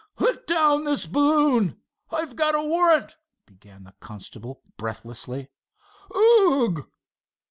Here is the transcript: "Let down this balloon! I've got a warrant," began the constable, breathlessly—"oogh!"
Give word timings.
"Let 0.17 0.47
down 0.47 0.83
this 0.85 1.05
balloon! 1.05 1.79
I've 2.09 2.35
got 2.35 2.55
a 2.55 2.63
warrant," 2.63 3.17
began 3.45 3.83
the 3.83 3.93
constable, 3.99 4.63
breathlessly—"oogh!" 4.75 6.89